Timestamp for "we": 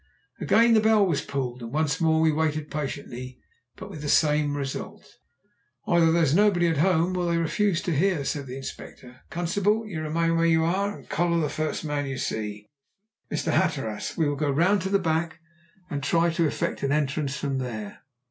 2.21-2.31, 14.17-14.27